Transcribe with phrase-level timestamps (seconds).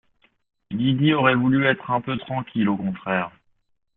[0.71, 3.29] Lydie aurait bien voulu être un peu tranquille, au contraire